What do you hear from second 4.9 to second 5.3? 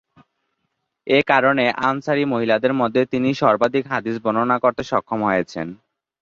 সক্ষম